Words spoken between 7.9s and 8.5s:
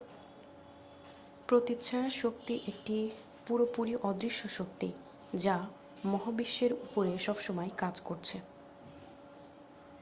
করছে